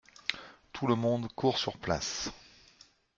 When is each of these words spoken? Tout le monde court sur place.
Tout 0.73 0.87
le 0.87 0.95
monde 0.95 1.31
court 1.35 1.59
sur 1.59 1.77
place. 1.77 2.31